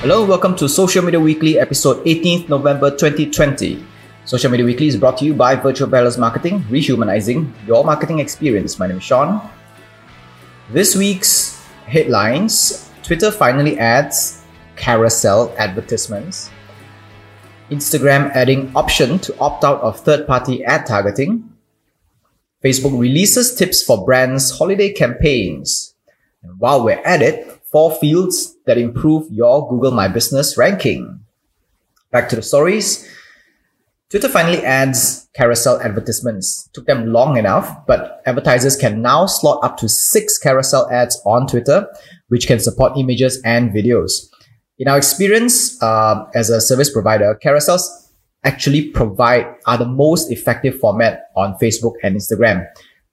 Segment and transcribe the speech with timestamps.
[0.00, 3.84] Hello, welcome to Social Media Weekly, episode 18th November 2020.
[4.24, 8.78] Social Media Weekly is brought to you by Virtual Balance Marketing, rehumanizing your marketing experience.
[8.78, 9.46] My name is Sean.
[10.70, 14.42] This week's headlines Twitter finally adds
[14.74, 16.48] carousel advertisements.
[17.70, 21.46] Instagram adding option to opt out of third party ad targeting.
[22.64, 25.94] Facebook releases tips for brands' holiday campaigns.
[26.42, 31.18] And while we're at it, four fields that improve your Google My Business ranking.
[32.12, 33.04] Back to the stories.
[34.10, 36.70] Twitter finally adds carousel advertisements.
[36.72, 41.48] Took them long enough, but advertisers can now slot up to six carousel ads on
[41.48, 41.88] Twitter,
[42.28, 44.30] which can support images and videos.
[44.78, 47.82] In our experience uh, as a service provider, carousels
[48.44, 52.68] actually provide are the most effective format on Facebook and Instagram.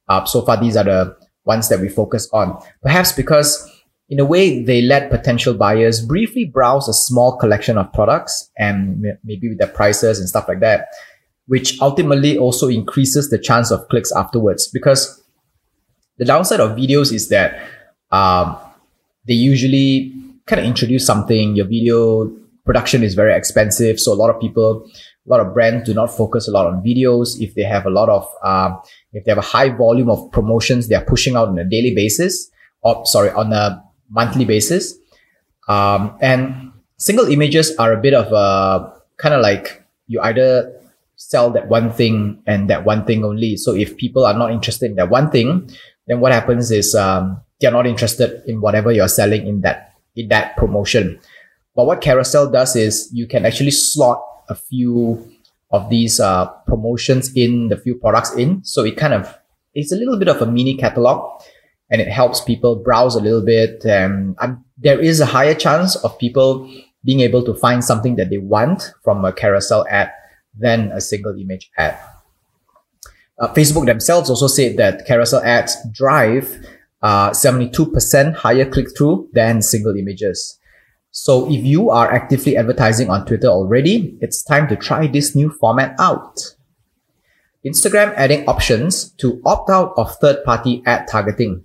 [0.07, 2.61] Uh, so far, these are the ones that we focus on.
[2.83, 3.76] Perhaps because
[4.09, 9.05] in a way, they let potential buyers briefly browse a small collection of products and
[9.23, 10.87] maybe with their prices and stuff like that,
[11.47, 14.69] which ultimately also increases the chance of clicks afterwards.
[14.69, 15.21] Because
[16.17, 17.61] the downside of videos is that
[18.11, 18.57] um,
[19.27, 20.13] they usually
[20.45, 21.57] kind of introduce something.
[21.57, 22.31] Your video
[22.65, 24.89] production is very expensive, so a lot of people,
[25.25, 27.41] a lot of brands do not focus a lot on videos.
[27.41, 28.79] If they have a lot of, um,
[29.11, 31.93] if they have a high volume of promotions, they are pushing out on a daily
[31.93, 32.49] basis,
[32.83, 34.95] or sorry, on a monthly basis.
[35.67, 40.73] Um, and single images are a bit of a kind of like you either
[41.15, 43.57] sell that one thing and that one thing only.
[43.57, 45.69] So if people are not interested in that one thing,
[46.05, 50.29] then what happens is um, they're not interested in whatever you're selling in that in
[50.29, 51.19] that promotion.
[51.75, 55.29] But what Carousel does is you can actually slot a few
[55.71, 58.63] of these uh, promotions in the few products in.
[58.63, 59.37] So it kind of
[59.73, 61.41] it's a little bit of a mini catalog
[61.89, 63.83] and it helps people browse a little bit.
[63.85, 64.35] And
[64.77, 66.69] there is a higher chance of people
[67.03, 70.11] being able to find something that they want from a carousel ad
[70.57, 71.97] than a single image ad.
[73.39, 76.59] Uh, Facebook themselves also said that carousel ads drive
[77.03, 80.59] uh, 72% higher click through than single images.
[81.11, 85.49] So if you are actively advertising on Twitter already, it's time to try this new
[85.49, 86.55] format out.
[87.65, 91.63] Instagram adding options to opt out of third party ad targeting.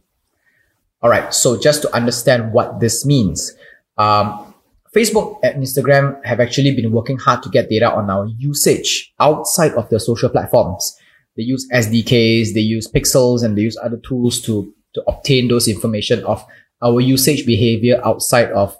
[1.02, 1.32] All right.
[1.34, 3.52] So just to understand what this means,
[3.98, 4.54] um,
[4.94, 9.72] Facebook and Instagram have actually been working hard to get data on our usage outside
[9.72, 10.96] of their social platforms.
[11.36, 15.66] They use SDKs, they use pixels, and they use other tools to, to obtain those
[15.66, 16.44] information of
[16.82, 18.76] our usage behavior outside of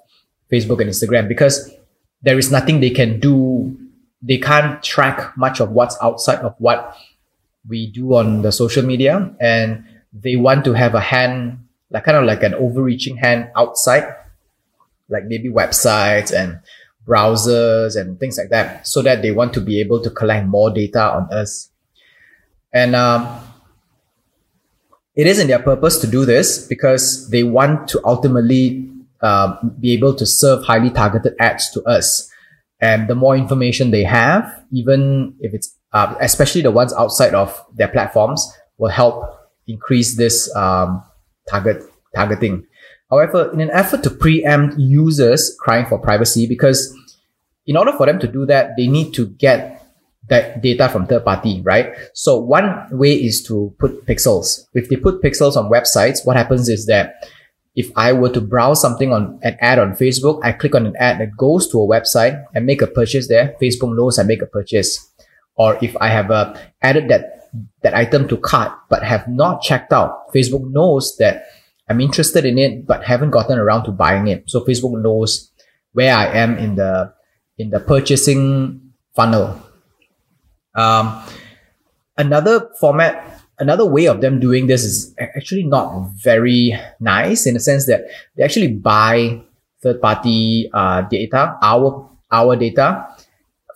[0.53, 1.73] Facebook and Instagram because
[2.21, 3.77] there is nothing they can do.
[4.21, 6.95] They can't track much of what's outside of what
[7.67, 9.35] we do on the social media.
[9.41, 11.59] And they want to have a hand
[11.93, 14.15] like kind of like an overreaching hand outside,
[15.09, 16.59] like maybe websites and
[17.07, 20.71] browsers and things like that, so that they want to be able to collect more
[20.71, 21.71] data on us.
[22.73, 23.41] And um,
[25.15, 28.89] it is in their purpose to do this because they want to ultimately
[29.21, 32.31] uh, be able to serve highly targeted ads to us.
[32.81, 37.63] And the more information they have, even if it's uh, especially the ones outside of
[37.75, 41.05] their platforms, will help increase this um,
[41.49, 41.83] target
[42.15, 42.67] targeting.
[43.11, 46.97] However, in an effort to preempt users crying for privacy, because
[47.67, 49.87] in order for them to do that, they need to get
[50.29, 51.95] that data from third party, right?
[52.15, 54.67] So one way is to put pixels.
[54.73, 57.29] If they put pixels on websites, what happens is that
[57.75, 60.97] if I were to browse something on an ad on Facebook, I click on an
[60.97, 63.57] ad that goes to a website and make a purchase there.
[63.61, 65.11] Facebook knows I make a purchase.
[65.55, 67.42] Or if I have uh, added that
[67.83, 71.45] that item to cart but have not checked out, Facebook knows that
[71.89, 74.49] I'm interested in it but haven't gotten around to buying it.
[74.49, 75.51] So Facebook knows
[75.93, 77.13] where I am in the
[77.59, 78.81] in the purchasing
[79.15, 79.61] funnel.
[80.75, 81.23] Um,
[82.17, 87.61] another format, another way of them doing this is actually not very nice in the
[87.61, 88.05] sense that
[88.37, 89.43] they actually buy
[89.83, 93.07] third party uh, data, our our data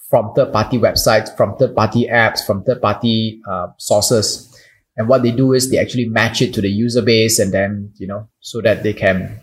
[0.08, 4.52] from third party websites, from third party apps, from third party uh, sources.
[4.96, 7.92] And what they do is they actually match it to the user base and then,
[7.96, 9.40] you know, so that they can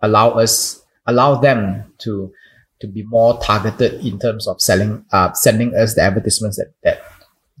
[0.00, 2.32] allow us, allow them to,
[2.80, 7.02] to be more targeted in terms of selling, uh, sending us the advertisements that, that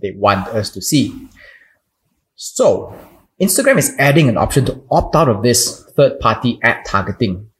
[0.00, 1.28] they want us to see.
[2.34, 2.98] So
[3.40, 7.50] Instagram is adding an option to opt out of this third party ad targeting.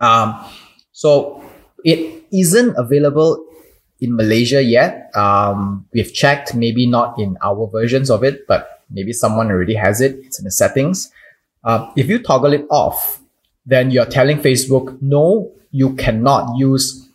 [0.00, 0.44] Um,
[0.90, 1.42] so
[1.84, 3.46] it isn't available
[4.02, 5.14] in Malaysia yet.
[5.14, 10.00] Um, we've checked, maybe not in our versions of it, but maybe someone already has
[10.00, 10.16] it.
[10.26, 11.12] It's in the settings.
[11.62, 13.20] Uh, if you toggle it off,
[13.64, 17.08] then you're telling Facebook, no, you cannot use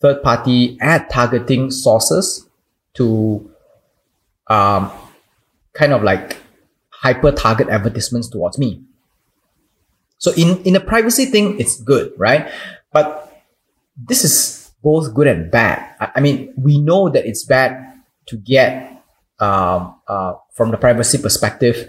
[0.00, 2.48] third party ad targeting sources
[2.94, 3.50] to
[4.46, 4.90] um,
[5.72, 6.38] kind of like
[6.90, 8.80] hyper target advertisements towards me.
[10.18, 12.48] So in, in a privacy thing, it's good, right?
[12.92, 13.42] But
[13.96, 15.94] this is both good and bad.
[16.00, 19.02] I, I mean, we know that it's bad to get
[19.40, 21.88] um, uh, from the privacy perspective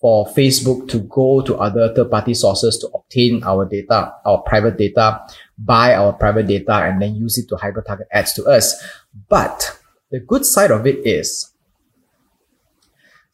[0.00, 4.78] for Facebook to go to other third party sources to obtain our data, our private
[4.78, 5.20] data,
[5.58, 8.80] buy our private data, and then use it to hyper target ads to us.
[9.28, 9.78] But
[10.10, 11.47] the good side of it is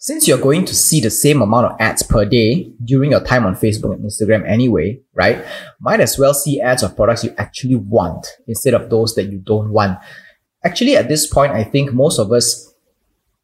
[0.04, 3.46] since you're going to see the same amount of ads per day during your time
[3.46, 5.42] on Facebook and Instagram anyway, right?
[5.80, 9.38] Might as well see ads of products you actually want instead of those that you
[9.38, 9.98] don't want.
[10.62, 12.74] Actually, at this point, I think most of us,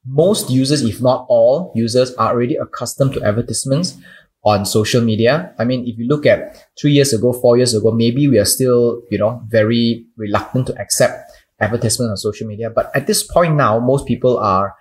[0.05, 3.97] most users, if not all users, are already accustomed to advertisements
[4.45, 5.55] on social media.
[5.59, 8.45] I mean, if you look at three years ago, four years ago, maybe we are
[8.45, 12.69] still, you know, very reluctant to accept advertisements on social media.
[12.69, 14.75] But at this point now, most people are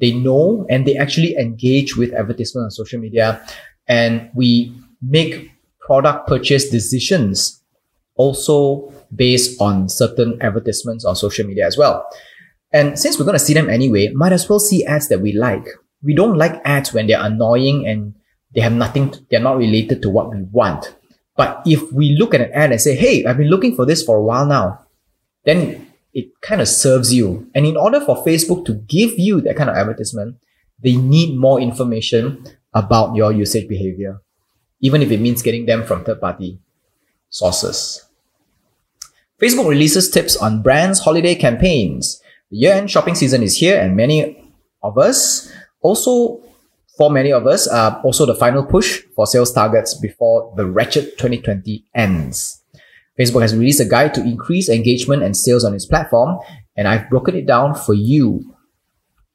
[0.00, 3.44] they know and they actually engage with advertisement on social media
[3.88, 5.50] and we make
[5.80, 7.62] product purchase decisions
[8.16, 12.06] also based on certain advertisements on social media as well.
[12.72, 15.32] And since we're going to see them anyway, might as well see ads that we
[15.32, 15.66] like.
[16.02, 18.14] We don't like ads when they're annoying and
[18.54, 20.94] they have nothing, to, they're not related to what we want.
[21.36, 24.02] But if we look at an ad and say, Hey, I've been looking for this
[24.02, 24.86] for a while now,
[25.44, 27.50] then it kind of serves you.
[27.54, 30.36] And in order for Facebook to give you that kind of advertisement,
[30.78, 32.44] they need more information
[32.74, 34.20] about your usage behavior,
[34.80, 36.60] even if it means getting them from third party
[37.28, 38.04] sources.
[39.40, 42.20] Facebook releases tips on brands' holiday campaigns.
[42.50, 46.42] The year end shopping season is here, and many of us also,
[46.96, 51.18] for many of us, are also the final push for sales targets before the wretched
[51.18, 52.61] 2020 ends.
[53.18, 56.38] Facebook has released a guide to increase engagement and sales on its platform,
[56.76, 58.54] and I've broken it down for you.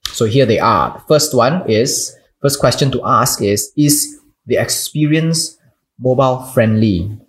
[0.08, 0.94] So here they are.
[0.94, 5.58] The first one is, first question to ask is, is the experience
[6.00, 7.20] mobile friendly?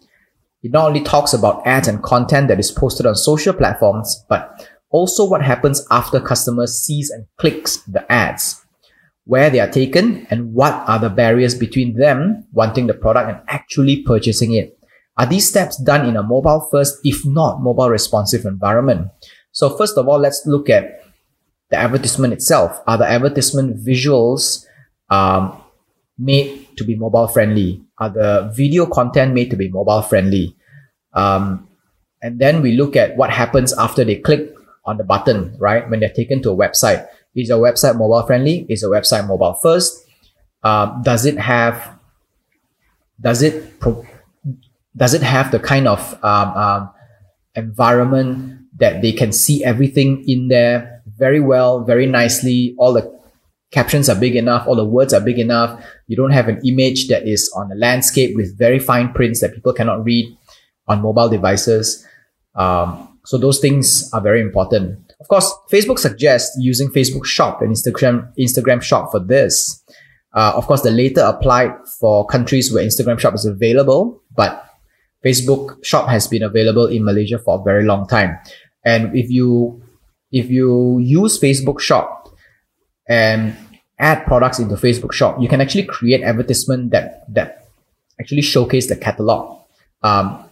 [0.62, 4.66] It not only talks about ads and content that is posted on social platforms, but
[4.90, 8.64] also what happens after customers sees and clicks the ads,
[9.24, 13.40] where they are taken, and what are the barriers between them wanting the product and
[13.48, 14.77] actually purchasing it.
[15.18, 19.10] Are these steps done in a mobile first, if not mobile responsive environment?
[19.50, 21.04] So first of all, let's look at
[21.70, 22.80] the advertisement itself.
[22.86, 24.64] Are the advertisement visuals
[25.10, 25.60] um,
[26.16, 27.82] made to be mobile friendly?
[27.98, 30.56] Are the video content made to be mobile friendly?
[31.12, 31.68] Um,
[32.22, 34.54] and then we look at what happens after they click
[34.84, 35.88] on the button, right?
[35.90, 37.06] When they're taken to a website.
[37.34, 38.66] Is a website mobile friendly?
[38.68, 40.06] Is a website mobile first?
[40.62, 41.98] Um, does it have,
[43.20, 44.04] does it pro-
[44.98, 46.90] does it have the kind of um, um,
[47.54, 52.74] environment that they can see everything in there very well, very nicely?
[52.78, 53.18] All the
[53.70, 55.82] captions are big enough, all the words are big enough.
[56.08, 59.54] You don't have an image that is on a landscape with very fine prints that
[59.54, 60.36] people cannot read
[60.88, 62.04] on mobile devices.
[62.54, 65.12] Um, so those things are very important.
[65.20, 69.82] Of course, Facebook suggests using Facebook Shop and Instagram Instagram Shop for this.
[70.34, 74.67] Uh, of course, the later applied for countries where Instagram Shop is available, but
[75.24, 78.38] Facebook Shop has been available in Malaysia for a very long time.
[78.84, 79.82] And if you
[80.30, 82.28] if you use Facebook Shop
[83.08, 83.56] and
[83.98, 87.68] add products into Facebook Shop, you can actually create advertisement that that
[88.20, 89.60] actually showcase the catalog.
[90.02, 90.44] Um,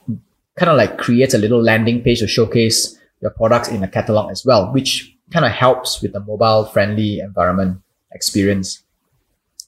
[0.56, 4.30] kind of like creates a little landing page to showcase your products in a catalog
[4.30, 7.80] as well, which kind of helps with the mobile friendly environment
[8.12, 8.82] experience.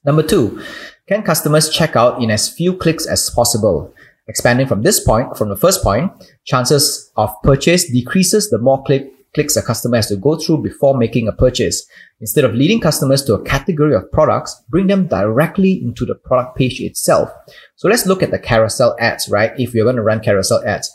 [0.05, 0.63] Number two,
[1.07, 3.93] can customers check out in as few clicks as possible?
[4.29, 6.13] Expanding from this point, from the first point,
[6.45, 10.97] chances of purchase decreases the more click, clicks a customer has to go through before
[10.97, 11.87] making a purchase.
[12.21, 16.57] Instead of leading customers to a category of products, bring them directly into the product
[16.57, 17.31] page itself.
[17.77, 19.53] So let's look at the carousel ads, right?
[19.59, 20.91] If you're going to run carousel ads,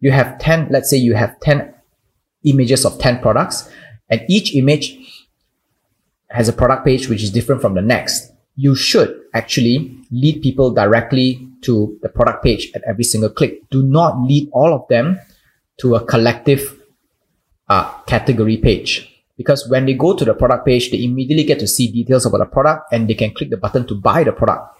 [0.00, 1.74] you have 10, let's say you have 10
[2.44, 3.68] images of 10 products
[4.08, 4.98] and each image
[6.30, 8.32] has a product page which is different from the next.
[8.56, 13.68] You should actually lead people directly to the product page at every single click.
[13.70, 15.20] Do not lead all of them
[15.78, 16.80] to a collective
[17.68, 19.12] uh, category page.
[19.36, 22.38] Because when they go to the product page, they immediately get to see details about
[22.38, 24.78] the product and they can click the button to buy the product.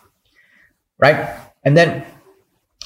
[0.99, 1.37] Right?
[1.63, 2.07] And then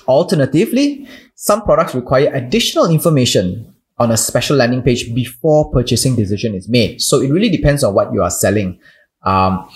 [0.09, 6.69] alternatively, some products require additional information on a special landing page before purchasing decision is
[6.69, 7.01] made.
[7.01, 8.81] So it really depends on what you are selling.
[9.23, 9.69] Um,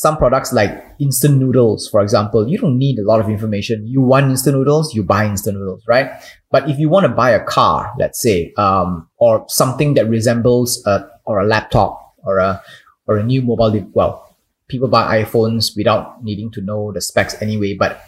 [0.00, 3.86] some products like instant noodles, for example, you don't need a lot of information.
[3.86, 6.10] You want instant noodles, you buy instant noodles, right?
[6.50, 10.82] But if you want to buy a car, let's say, um, or something that resembles
[10.86, 12.62] a or a laptop or a
[13.06, 14.34] or a new mobile, de- well,
[14.68, 17.74] people buy iPhones without needing to know the specs anyway.
[17.74, 18.02] But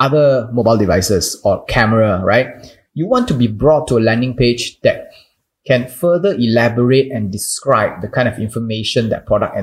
[0.00, 2.48] other mobile devices or camera, right?
[2.94, 5.12] You want to be brought to a landing page that
[5.64, 9.56] can further elaborate and describe the kind of information that product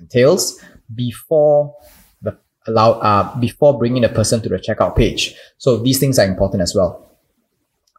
[0.00, 0.58] entails
[0.94, 1.76] before
[2.22, 2.36] the
[2.66, 5.34] allow uh, before bringing a person to the checkout page.
[5.58, 7.10] So these things are important as well.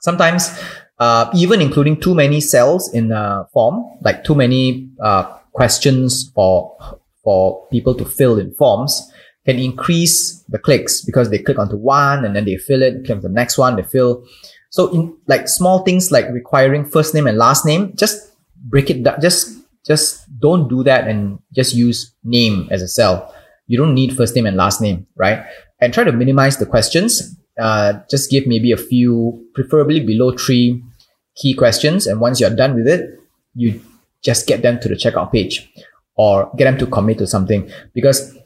[0.02, 0.60] Sometimes,
[1.00, 6.78] uh, even including too many cells in a form, like too many uh, questions for
[7.24, 9.12] for people to fill in forms,
[9.46, 13.18] can increase the clicks because they click onto one and then they fill it, click
[13.18, 14.24] on the next one, they fill.
[14.70, 19.04] So in like small things like requiring first name and last name, just break it
[19.04, 19.22] down.
[19.22, 23.34] Just just don't do that and just use name as a cell.
[23.68, 25.46] You don't need first name and last name, right?
[25.80, 27.36] And try to minimize the questions.
[27.60, 30.84] Uh, just give maybe a few, preferably below three
[31.36, 32.08] key questions.
[32.08, 33.20] And once you're done with it,
[33.54, 33.82] you
[34.24, 35.72] just get them to the checkout page
[36.16, 38.38] or get them to commit to something because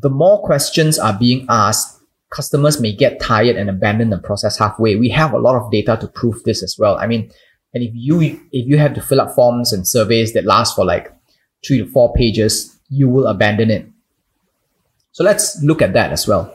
[0.00, 2.00] the more questions are being asked,
[2.30, 4.96] customers may get tired and abandon the process halfway.
[4.96, 6.96] We have a lot of data to prove this as well.
[6.98, 7.30] I mean,
[7.74, 10.84] and if you if you have to fill up forms and surveys that last for
[10.84, 11.12] like
[11.66, 13.86] three to four pages, you will abandon it.
[15.12, 16.54] So let's look at that as well.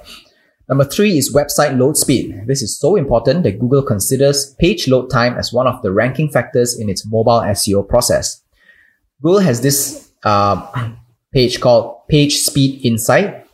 [0.69, 2.43] Number three is website load speed.
[2.47, 6.29] This is so important that Google considers page load time as one of the ranking
[6.29, 8.41] factors in its mobile SEO process.
[9.21, 10.91] Google has this uh,
[11.33, 13.45] page called Page Speed Insight,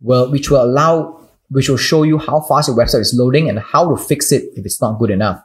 [0.00, 3.58] well, which will allow, which will show you how fast your website is loading and
[3.58, 5.42] how to fix it if it's not good enough.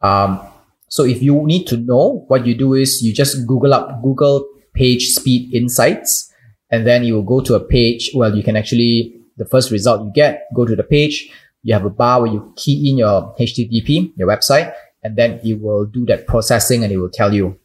[0.00, 0.40] Um,
[0.90, 4.46] so if you need to know, what you do is you just Google up Google
[4.74, 6.30] Page Speed Insights,
[6.70, 8.10] and then you will go to a page.
[8.14, 11.32] Well, you can actually the first result you get, go to the page.
[11.62, 15.60] You have a bar where you key in your HTTP, your website, and then it
[15.60, 17.58] will do that processing and it will tell you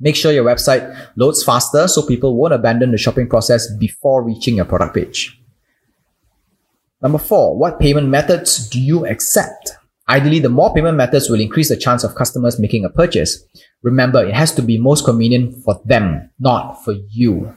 [0.00, 4.56] Make sure your website loads faster so people won't abandon the shopping process before reaching
[4.56, 5.40] your product page.
[7.00, 9.72] Number four, what payment methods do you accept?
[10.08, 13.42] Ideally, the more payment methods will increase the chance of customers making a purchase.
[13.82, 17.54] Remember, it has to be most convenient for them, not for you.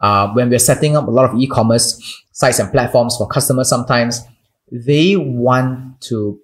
[0.00, 4.20] Uh, when we're setting up a lot of e-commerce sites and platforms for customers, sometimes
[4.70, 6.40] they want to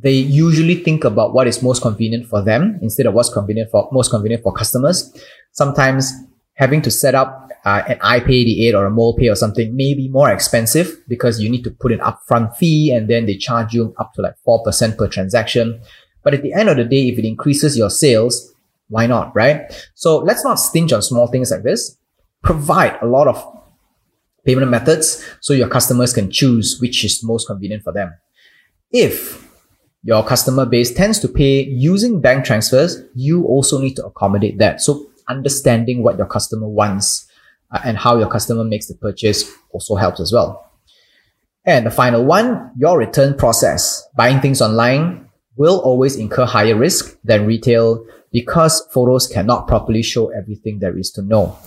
[0.00, 3.88] they usually think about what is most convenient for them instead of what's convenient for
[3.90, 5.12] most convenient for customers.
[5.52, 6.12] Sometimes
[6.58, 10.30] having to set up uh, an iPay88 or a MOLPay or something may be more
[10.30, 14.12] expensive because you need to put an upfront fee and then they charge you up
[14.14, 15.80] to like 4% per transaction.
[16.24, 18.52] But at the end of the day, if it increases your sales,
[18.88, 19.72] why not, right?
[19.94, 21.96] So let's not stinge on small things like this.
[22.42, 23.44] Provide a lot of
[24.44, 28.14] payment methods so your customers can choose which is most convenient for them.
[28.90, 29.46] If
[30.02, 34.80] your customer base tends to pay using bank transfers, you also need to accommodate that.
[34.80, 37.26] So understanding what your customer wants
[37.70, 40.70] uh, and how your customer makes the purchase also helps as well.
[41.64, 44.06] And the final one, your return process.
[44.16, 50.30] Buying things online will always incur higher risk than retail because photos cannot properly show
[50.30, 51.58] everything there is to know.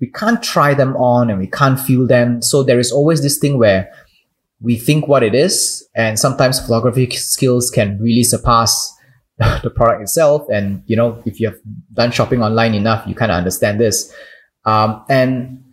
[0.00, 2.40] We can't try them on and we can't feel them.
[2.40, 3.92] So there is always this thing where
[4.62, 8.92] we think what it is, and sometimes photography skills can really surpass
[9.62, 10.46] the product itself.
[10.52, 11.58] And you know, if you have
[11.94, 14.12] done shopping online enough, you kind of understand this.
[14.64, 15.64] Um, and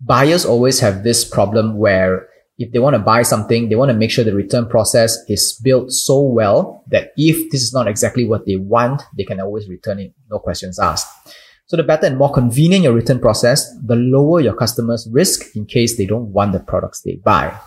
[0.00, 2.28] buyers always have this problem where
[2.58, 5.60] if they want to buy something, they want to make sure the return process is
[5.62, 9.68] built so well that if this is not exactly what they want, they can always
[9.68, 11.06] return it, no questions asked.
[11.66, 15.66] So the better and more convenient your return process, the lower your customers risk in
[15.66, 17.58] case they don't want the products they buy.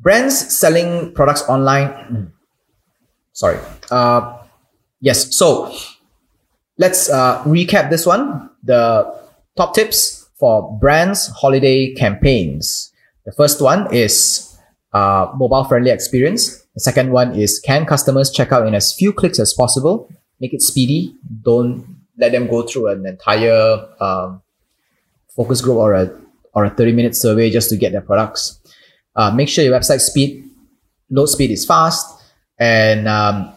[0.00, 2.32] Brands selling products online.
[3.32, 3.58] Sorry.
[3.90, 4.38] Uh,
[5.00, 5.36] yes.
[5.36, 5.72] So
[6.78, 8.50] let's uh, recap this one.
[8.62, 9.12] The
[9.56, 12.92] top tips for brands holiday campaigns.
[13.26, 14.58] The first one is
[14.92, 16.64] uh, mobile friendly experience.
[16.74, 20.10] The second one is can customers check out in as few clicks as possible?
[20.40, 21.14] Make it speedy.
[21.42, 21.84] Don't
[22.16, 24.42] let them go through an entire um,
[25.36, 26.10] focus group or a
[26.54, 28.59] or a 30 minute survey just to get their products.
[29.20, 30.48] Uh, make sure your website speed,
[31.10, 32.22] load speed is fast,
[32.58, 33.52] and um,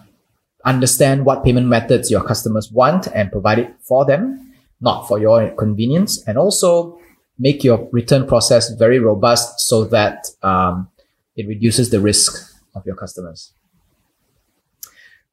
[0.66, 5.50] understand what payment methods your customers want and provide it for them, not for your
[5.52, 6.22] convenience.
[6.28, 7.00] And also
[7.40, 10.90] make your return process very robust so that um,
[11.38, 13.54] it reduces the risk of your customers.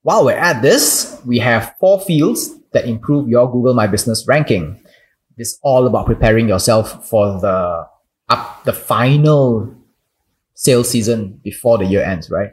[0.03, 4.81] While we're at this, we have four fields that improve your Google My Business ranking.
[5.37, 7.89] it's all about preparing yourself for the
[8.29, 9.80] up the final
[10.61, 12.53] sales season before the year ends, right?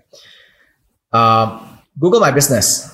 [1.12, 2.90] Um, Google My Business.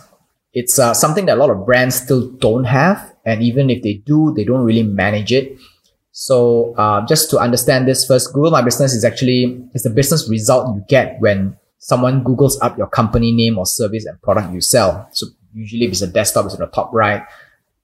[0.53, 3.93] It's uh, something that a lot of brands still don't have, and even if they
[3.93, 5.59] do, they don't really manage it.
[6.11, 10.27] So uh, just to understand this first, Google My Business is actually it's the business
[10.27, 14.61] result you get when someone Googles up your company name or service and product you
[14.61, 15.07] sell.
[15.11, 17.21] So usually if it's a desktop, it's in the top right.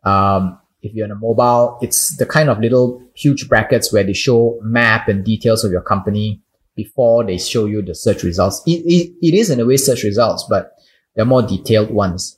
[0.03, 4.13] Um, if you're on a mobile, it's the kind of little huge brackets where they
[4.13, 6.41] show map and details of your company
[6.83, 8.61] before they show you the search results.
[8.65, 10.75] It, it, it is in a way search results, but
[11.15, 12.37] they're more detailed ones.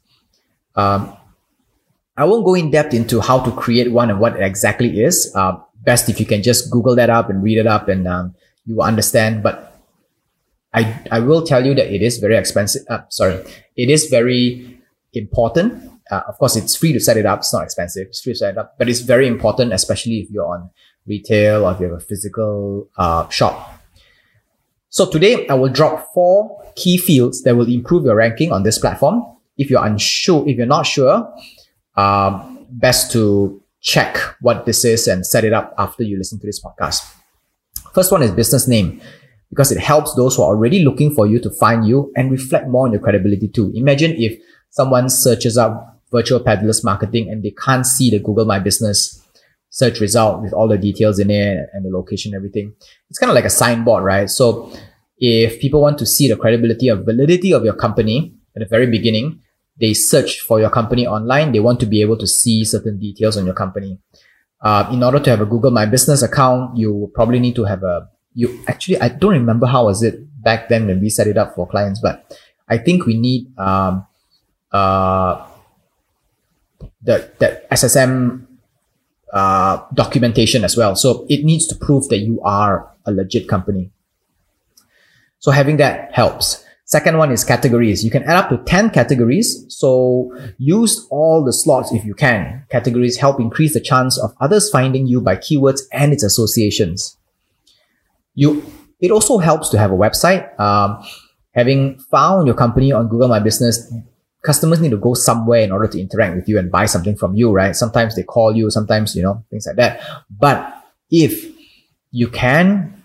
[0.75, 1.15] Um,
[2.17, 5.31] I won't go in depth into how to create one and what it exactly is.
[5.35, 8.35] Uh, best if you can just Google that up and read it up and um,
[8.65, 9.43] you will understand.
[9.43, 9.55] But
[10.73, 10.81] I,
[11.11, 12.83] I will tell you that it is very expensive.
[12.89, 13.43] Uh, sorry,
[13.75, 14.81] it is very
[15.13, 17.39] important uh, of course, it's free to set it up.
[17.39, 18.07] It's not expensive.
[18.07, 20.69] It's free to set it up, but it's very important, especially if you're on
[21.07, 23.80] retail or if you have a physical uh, shop.
[24.91, 28.77] So today I will drop four key fields that will improve your ranking on this
[28.77, 29.23] platform.
[29.57, 31.33] If you're unsure, if you're not sure,
[31.95, 36.45] um, best to check what this is and set it up after you listen to
[36.45, 37.09] this podcast.
[37.93, 38.99] First one is business name
[39.49, 42.67] because it helps those who are already looking for you to find you and reflect
[42.67, 43.71] more on your credibility too.
[43.73, 44.37] Imagine if
[44.71, 49.20] someone searches up virtual peddlers marketing and they can't see the Google My Business
[49.71, 52.73] search result with all the details in it and the location, everything.
[53.09, 54.29] It's kind of like a signboard, right?
[54.29, 54.71] So
[55.17, 58.85] if people want to see the credibility or validity of your company at the very
[58.85, 59.39] beginning,
[59.79, 61.53] they search for your company online.
[61.53, 63.97] They want to be able to see certain details on your company.
[64.61, 67.81] Uh, in order to have a Google My Business account, you probably need to have
[67.83, 71.37] a, you actually, I don't remember how was it back then when we set it
[71.37, 72.37] up for clients, but
[72.67, 74.05] I think we need, um,
[74.71, 75.47] uh,
[77.01, 78.47] the that SSM
[79.31, 80.95] uh, documentation as well.
[80.95, 83.91] So it needs to prove that you are a legit company.
[85.39, 86.63] So having that helps.
[86.85, 88.03] Second one is categories.
[88.03, 89.65] You can add up to 10 categories.
[89.69, 92.65] So use all the slots if you can.
[92.69, 97.17] Categories help increase the chance of others finding you by keywords and its associations.
[98.35, 98.61] You,
[98.99, 100.59] it also helps to have a website.
[100.59, 101.01] Um,
[101.53, 103.91] having found your company on Google My Business
[104.41, 107.35] customers need to go somewhere in order to interact with you and buy something from
[107.35, 107.75] you, right?
[107.75, 110.01] Sometimes they call you, sometimes, you know, things like that.
[110.29, 111.51] But if
[112.11, 113.03] you can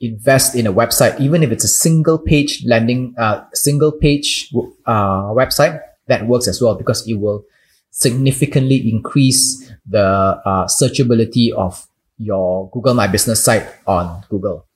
[0.00, 4.52] invest in a website, even if it's a single page landing, uh, single page,
[4.86, 7.44] uh, website, that works as well because it will
[7.90, 11.86] significantly increase the, uh, searchability of
[12.18, 14.66] your Google My Business site on Google.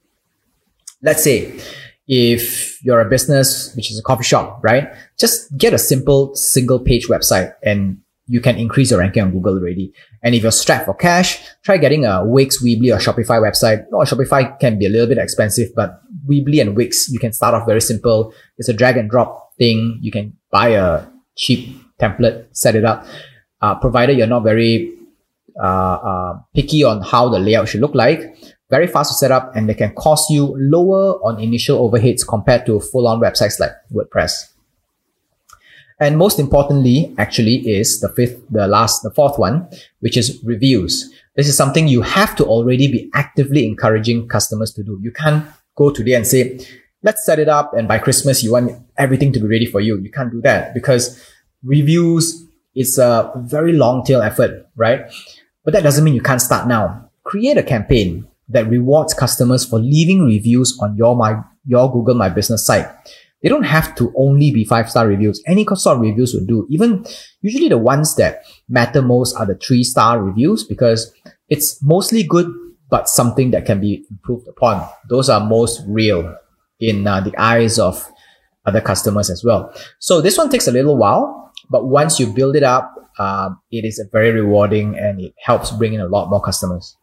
[1.03, 1.61] Let's say
[2.13, 4.93] if you're a business which is a coffee shop, right?
[5.17, 9.55] Just get a simple single page website and you can increase your ranking on Google
[9.55, 9.93] already.
[10.25, 13.85] And if you're strapped for cash, try getting a Wix, Weebly, or Shopify website.
[13.93, 17.55] Or Shopify can be a little bit expensive, but Weebly and Wix, you can start
[17.55, 18.35] off very simple.
[18.59, 19.99] It's a drag and drop thing.
[20.01, 23.07] You can buy a cheap template, set it up.
[23.61, 24.93] Uh, provided you're not very
[25.63, 28.35] uh, uh, picky on how the layout should look like
[28.71, 32.65] very fast to set up and they can cost you lower on initial overheads compared
[32.67, 34.53] to full-on websites like WordPress.
[35.99, 41.13] And most importantly, actually, is the fifth, the last, the fourth one, which is reviews.
[41.37, 44.99] This is something you have to already be actively encouraging customers to do.
[45.03, 46.59] You can't go today and say,
[47.03, 49.99] let's set it up and by Christmas you want everything to be ready for you.
[49.99, 51.23] You can't do that because
[51.63, 55.11] reviews is a very long tail effort, right?
[55.65, 57.11] But that doesn't mean you can't start now.
[57.25, 62.29] Create a campaign that rewards customers for leaving reviews on your my your Google My
[62.29, 62.89] Business site.
[63.43, 65.43] They don't have to only be five star reviews.
[65.47, 66.67] Any sort of reviews will do.
[66.69, 67.05] Even
[67.41, 71.13] usually the ones that matter most are the three star reviews because
[71.49, 72.53] it's mostly good,
[72.91, 74.87] but something that can be improved upon.
[75.09, 76.37] Those are most real
[76.81, 78.11] in uh, the eyes of
[78.67, 79.73] other customers as well.
[80.01, 83.85] So this one takes a little while, but once you build it up, um, it
[83.85, 86.97] is very rewarding and it helps bring in a lot more customers.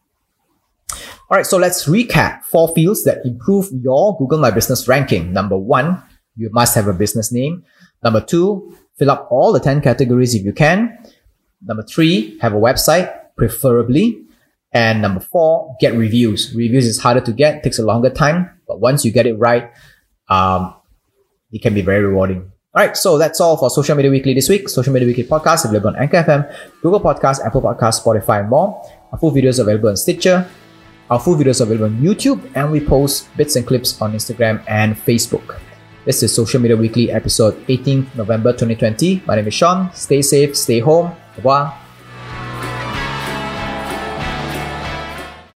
[1.30, 5.30] All right, so let's recap four fields that improve your Google My Business ranking.
[5.30, 6.02] Number one,
[6.36, 7.64] you must have a business name.
[8.02, 10.96] Number two, fill up all the 10 categories if you can.
[11.60, 14.24] Number three, have a website, preferably.
[14.72, 16.54] And number four, get reviews.
[16.54, 19.70] Reviews is harder to get, takes a longer time, but once you get it right,
[20.30, 20.74] um,
[21.52, 22.50] it can be very rewarding.
[22.74, 24.70] All right, so that's all for Social Media Weekly this week.
[24.70, 28.82] Social Media Weekly podcast available on Anchor FM, Google Podcast, Apple Podcast, Spotify, and more.
[29.12, 30.48] Our full videos available on Stitcher,
[31.10, 34.62] our full videos are available on YouTube and we post bits and clips on Instagram
[34.68, 35.58] and Facebook.
[36.04, 39.22] This is Social Media Weekly episode 18th November 2020.
[39.26, 39.92] My name is Sean.
[39.94, 41.12] Stay safe, stay home.
[41.36, 41.87] Revoir.